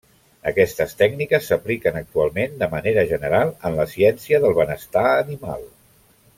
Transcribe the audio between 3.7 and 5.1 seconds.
en la Ciència del benestar